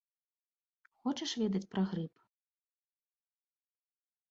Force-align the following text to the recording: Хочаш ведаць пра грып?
Хочаш 1.01 1.31
ведаць 1.43 1.69
пра 1.75 1.81
грып? 1.93 2.13